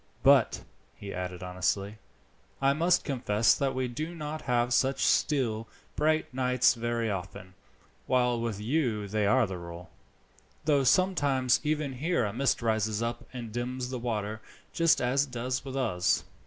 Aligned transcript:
"But," 0.23 0.63
he 0.95 1.13
added 1.13 1.43
honestly, 1.43 1.99
"I 2.59 2.73
must 2.73 3.03
confess 3.03 3.53
that 3.53 3.75
we 3.75 3.87
do 3.87 4.15
not 4.15 4.41
have 4.41 4.73
such 4.73 5.05
still, 5.05 5.67
bright 5.95 6.33
nights 6.33 6.73
very 6.73 7.11
often, 7.11 7.53
while 8.07 8.41
with 8.41 8.59
you 8.59 9.07
they 9.07 9.27
are 9.27 9.45
the 9.45 9.59
rule, 9.59 9.91
though 10.65 10.83
sometimes 10.85 11.59
even 11.63 11.93
here 11.93 12.25
a 12.25 12.33
mist 12.33 12.63
rises 12.63 13.03
up 13.03 13.27
and 13.31 13.51
dims 13.51 13.91
the 13.91 13.99
water, 13.99 14.41
just 14.73 14.99
as 15.01 15.25
it 15.25 15.31
does 15.31 15.63
with 15.63 15.75
us." 15.77 16.23